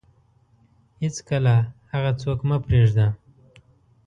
[1.01, 1.55] هیڅکله
[1.91, 3.07] هغه څوک مه پرېږده